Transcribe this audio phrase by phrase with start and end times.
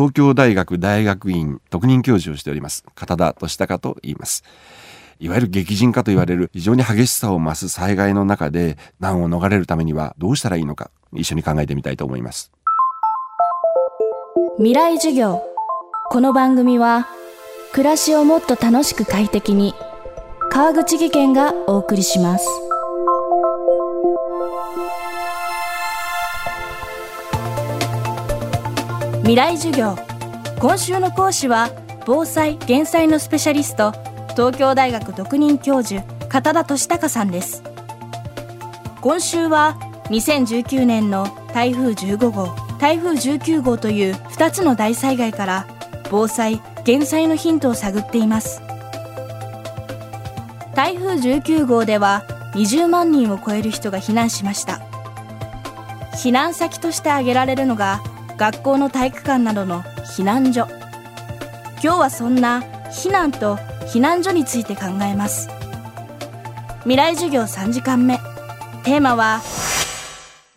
[0.00, 2.86] 東京大学大学院特任教授をしております。
[2.94, 4.44] 片田俊孝と言います。
[5.18, 12.50] いわゆる激甚化と言われる非常に激しさを増す災害の中で難を逃れるためにはどうしたらいいのか一緒に考えてみたいと思います。
[14.56, 15.42] 未来授業。
[16.08, 17.06] この番組は
[17.72, 19.74] 暮らしをもっと楽しく快適に
[20.48, 22.46] 川口義賢がお送りします。
[29.22, 29.96] 未来授業。
[30.60, 31.68] 今週の講師は
[32.06, 33.92] 防災・減災のスペシャリスト
[34.30, 37.62] 東京大学特任教授片田俊孝さんです。
[39.02, 45.66] 今週は2019年の台風15号台風19号という2つの大災害から
[46.10, 48.62] 防災・減災のヒントを探っています。
[50.74, 52.24] 台風19号では
[52.54, 54.80] 20万人を超える人が避難しました。
[56.14, 58.02] 避難先として挙げられるのが
[58.40, 59.82] 学校の体育館などの
[60.16, 60.66] 避難所。
[61.84, 63.56] 今日はそんな避難と
[63.92, 65.50] 避難所について考えます。
[66.84, 68.16] 未来授業3時間目。
[68.82, 69.42] テーマは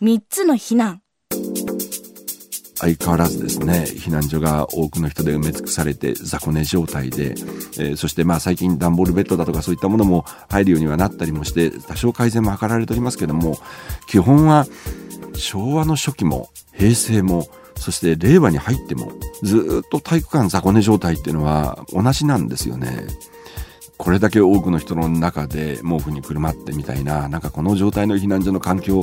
[0.00, 1.02] 3つの避難。
[2.76, 13.58] 相変わらずですね避難所が多くの人で埋め尽くされて雑魚寝状態で、えー、そしてまあ最近段ボールベッドだとかそういったものも入るようにはなったりもして多少改善も図られておりますけども
[14.06, 14.66] 基本は
[15.34, 17.46] 昭和の初期も平成も
[17.84, 23.06] そして令和に入ってもずっと体育館雑魚寝状態っていうのは同じなんですよね。
[23.98, 29.02] これだけ多くの人の中で毛布にくるまってみたいな、なんかこの状態の避難所の環境、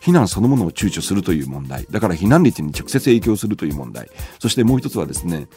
[0.00, 4.08] 避難そのものを躊躇するという問題、だから避難率に直接影響するという問題、
[4.38, 5.48] そしてもう一つはですね、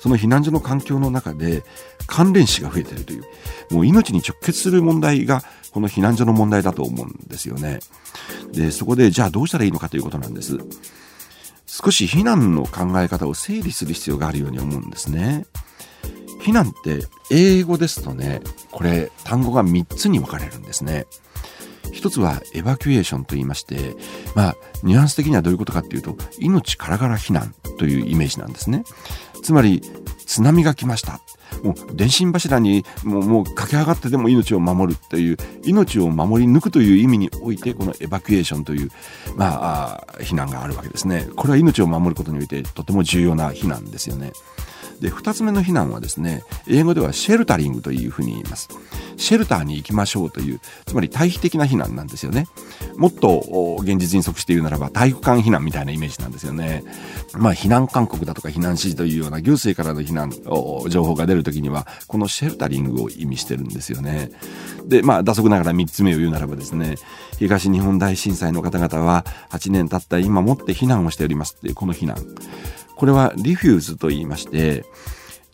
[0.00, 1.62] その避難所の環境の中で
[2.06, 3.24] 関連死が増えているという、
[3.70, 7.80] もう命に直結する問題がこの避難所の問題だと思うんですよね。
[8.50, 10.58] で、そこでじゃあどうしたらいいのかということなんです。
[11.76, 15.44] 少し避難の考え方を整理する必要があるように思うんですね。
[16.40, 21.06] 避難って英語ですとね、これ単語が3つに分かれるんですね。
[21.92, 23.96] 一つはエバキュエーションと言いまして、
[24.36, 28.84] まあ、ニュアンス的にはどういうことかっていうと、命からがら避難というイメージなんですね。
[29.42, 29.82] つまり、
[30.26, 31.20] 津波が来ました。
[31.62, 38.90] もう電信柱にもうもう駆け上がってでも命を守るという命を守り抜くという意味においてこのエバキュエーションという、
[39.36, 41.28] まあ、避難があるわけですね。
[41.36, 44.32] これは命を守ることにおいてとても重要な避難ですよね。
[45.00, 48.68] で2つ目の避難はですね英語ではシェルタリングというふうに言います。
[49.16, 52.46] シェルターに行きましょうというつまり対比的な避難なんですよね。
[52.96, 56.84] もっと現実に即して言うならば体育館避難みたいなイメージなんですよね。
[57.34, 60.30] まあ避難勧告だとか避難指示というような行政からの避難
[60.88, 64.30] 情報が出るときにはこのシェルタリングを意味してるんですよね。
[64.86, 66.96] でまあ打足ながら3つ目を言うならばですね
[67.38, 72.16] 東日本大震災の方々は8年経った今もって避難をしておりますっていうこの避難。
[72.96, 74.84] これはリフューズと言いまして、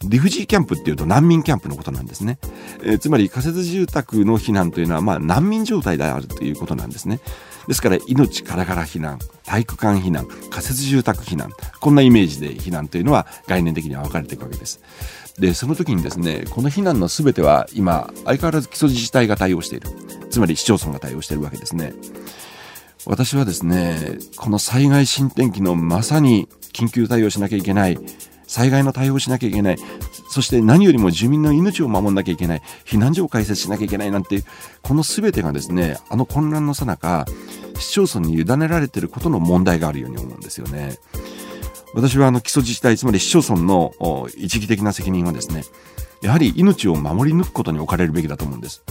[0.04, 2.38] リフジーキャンプっていうと難民キャンプのことなんですね。
[2.82, 7.20] えー、つまり仮設住宅の避難というのはまあ難民状態であるということなんですね。
[7.68, 14.80] ですから命からがら避難、体育館避難、仮設住宅避難、こんなイメージで避難というのは概念的には分かれていくわけです。
[15.38, 19.88] で、その時にですね、この避難の全ては今、相変わらず基礎自治体が対応している。
[20.30, 21.92] つまり市町村が対応しているわけですね。
[23.06, 27.98] 私はですね、この災害進展期のまさに緊急対応しなきゃいけない、
[28.46, 29.76] 災害の対応しなきゃいけない、
[30.28, 34.44] そして何よりも住民の命を守んなきゃいけない、避難所を開設しなきゃいけないなんて、
[34.82, 37.26] この全てがですね、あの混乱のさなか、
[37.78, 40.98] 市町村に委ねられていることの問題があるように思うんですよね。
[41.94, 43.92] 私はあの基礎自治体、つまり市町村の
[44.36, 45.64] 一義的な責任はですね、
[46.22, 48.82] やはり命を守り抜くことに置かれるべきだと思うんです。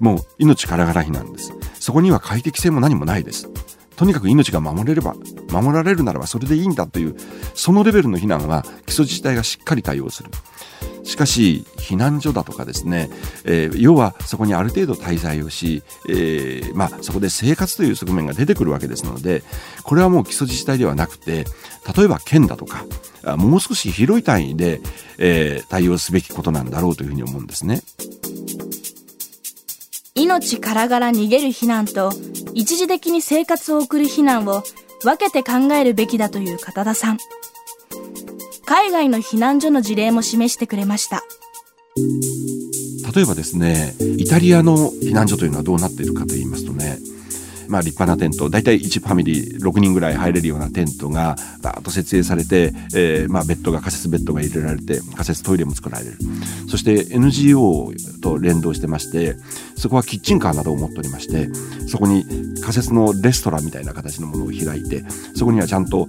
[0.00, 1.52] もう命からがら避難です。
[1.82, 3.48] そこには快適性も何もないです。
[3.96, 5.16] とにかく命が守れれば、
[5.50, 7.16] 守られるならばそれでいいんだという、
[7.54, 10.30] そのレベルの避難は基礎自治体がしっかり対応する。
[11.02, 13.10] しかし、避難所だとかですね、
[13.44, 19.42] えー、要はそこにある程度滞在をし、えー、まあ、そこで生活という側面が出てくるわけですので、
[19.82, 21.46] これはもう基礎自治体ではなくて、
[21.96, 22.86] 例えば県だとか、
[23.36, 24.80] もう少し広い単位で、
[25.18, 27.82] えー、対応すべきことなんだろうというふうに思うんですね。
[30.32, 32.10] 命からがら逃げる避難と
[32.54, 34.62] 一時的に生活を送る避難を
[35.02, 37.18] 分けて考えるべきだという片田さん。
[38.64, 41.22] 海外の避難所の事例も示してくれました。
[43.14, 46.98] 例えばですねイタリアの避難所というのはどうなっているかと言いますとね
[47.68, 48.50] まあ、立派なテント。
[48.50, 56.18] 大体1ファミリー6人ぐらい入れるようなテントがバーッと設営されて、えー、まあベッドが仮設ベッドが入れられて仮設トイレも作られる。
[56.68, 57.92] そして NGO
[58.22, 59.36] と連動してまして
[59.76, 61.50] そこはキッチンカーなどを持っておりまして
[61.86, 62.24] そこに
[62.62, 65.04] 仮設のレストランみたいな形のものを開いて
[65.34, 66.08] そこにはちゃんと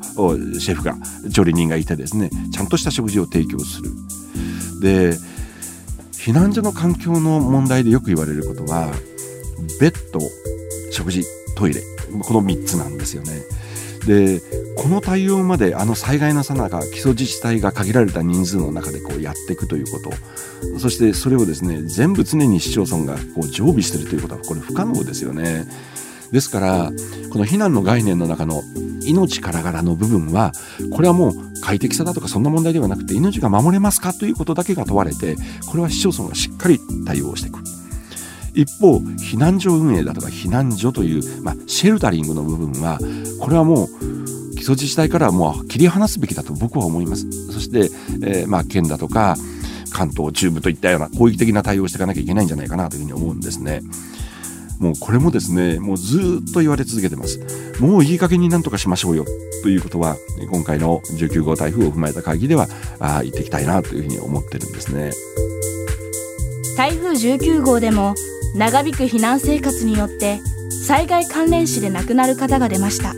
[0.60, 0.96] シェフが
[1.34, 3.92] 調理人がいてですねちゃんとした食事を提供する。
[4.82, 5.18] で
[6.14, 8.94] 避難所の環境の問題でよく言われることは
[9.82, 10.22] ベッド
[10.92, 11.24] 食事
[11.64, 11.82] トイレ
[12.22, 13.42] この3つなんですよね。
[14.06, 14.42] で
[14.76, 25.66] この対応まであの災害のさなか基礎自治体が限られた人数の中でこうやっていくということそしてそれをですね全部常に市町村がこう常備してるということはこれ不可能ですよね。
[26.34, 26.92] ですから
[27.32, 28.62] この避難の概念の中の
[29.06, 30.52] 命からがらの部分は
[30.92, 35.38] これはもう快適さだとかそんな問題ではなくて命が守れますかということだけが問われて
[35.70, 37.83] これは市町村がしっかり対応していく。
[38.54, 43.00] 一方避難所運営だとか避難所という、まあ、シェルタリングの部分は
[43.40, 43.88] これはもう
[44.56, 47.90] 基礎自治体からはもう切り離すべきだと僕は思いますそして、
[48.26, 49.36] えー、まあ県だとか
[49.92, 53.82] 関東中部といったような攻撃的な対応をしていかなきゃいけないんじゃないかなというふうに思うんですね。
[54.80, 57.40] もうこれもですね、もうずっと言われ続けてます。
[57.80, 59.24] もういい加減になんとかしましょうよ
[59.62, 60.18] ということは、
[60.52, 62.68] 今回の19号台風を踏まえた会議では
[63.00, 65.12] あ言っていきたいなというふうに思ってるんですね。
[66.76, 68.16] 台風19号でも
[68.56, 70.40] 長引く避難生活によって
[70.86, 73.14] 災害関連死で亡くなる方が出ました。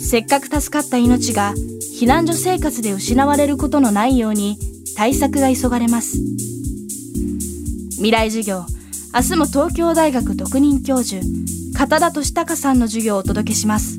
[0.00, 1.54] せっかく助かった命が
[1.98, 4.58] 避難所生活で失われることのないように
[4.96, 6.18] 対策が急がれます。
[7.96, 8.66] 未来授業
[9.14, 11.22] 明日も東京大学特任教授
[11.78, 13.98] 片田俊孝さんの授業をお届けします